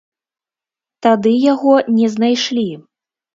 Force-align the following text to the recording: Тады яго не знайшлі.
Тады 1.07 1.33
яго 1.53 1.75
не 1.99 2.07
знайшлі. 2.15 2.65